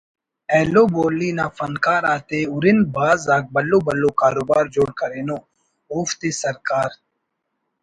ایلو 0.55 0.83
بولی 0.93 1.29
نا 1.37 1.45
فنکار 1.57 2.03
آتے 2.13 2.39
ہرن 2.53 2.77
بھاز 2.93 3.21
آک 3.35 3.43
بھلو 3.53 3.79
بھلو 3.85 4.09
کاروبار 4.21 4.63
جوڑ 4.73 4.89
کرینو 4.99 5.37
اوفتے 5.91 6.29
سرکار 6.43 6.91